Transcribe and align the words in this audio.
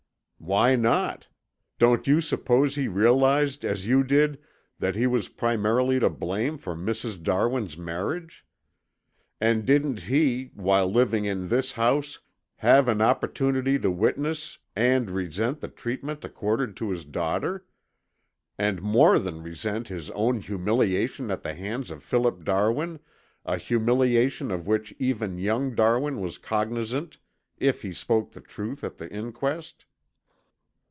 "Why 0.43 0.75
not? 0.75 1.27
Don't 1.77 2.07
you 2.07 2.19
suppose 2.19 2.73
he 2.73 2.87
realized 2.87 3.63
as 3.63 3.85
you 3.85 4.03
did 4.03 4.39
that 4.79 4.95
he 4.95 5.05
was 5.05 5.29
primarily 5.29 5.99
to 5.99 6.09
blame 6.09 6.57
for 6.57 6.73
Mrs. 6.75 7.21
Darwin's 7.21 7.77
marriage? 7.77 8.43
And 9.39 9.67
didn't 9.67 9.99
he, 10.05 10.49
while 10.55 10.91
living 10.91 11.25
in 11.25 11.49
this 11.49 11.73
house, 11.73 12.19
have 12.55 12.87
an 12.87 13.01
opportunity 13.01 13.77
to 13.79 13.91
witness 13.91 14.57
and 14.75 15.11
resent 15.11 15.59
the 15.61 15.67
treatment 15.67 16.25
accorded 16.25 16.75
to 16.77 16.89
his 16.89 17.05
daughter? 17.05 17.67
And 18.57 18.81
more 18.81 19.19
than 19.19 19.43
resent 19.43 19.89
his 19.89 20.09
own 20.09 20.39
humiliation 20.39 21.29
at 21.29 21.43
the 21.43 21.53
hands 21.53 21.91
of 21.91 22.01
Philip 22.03 22.43
Darwin, 22.43 22.99
a 23.45 23.57
humiliation 23.59 24.49
of 24.49 24.65
which 24.65 24.91
even 24.97 25.37
young 25.37 25.75
Darwin 25.75 26.19
was 26.19 26.39
cognizant, 26.39 27.19
if 27.59 27.83
he 27.83 27.93
spoke 27.93 28.31
the 28.31 28.41
truth 28.41 28.83
at 28.83 28.97
the 28.97 29.07
inquest?" 29.11 29.85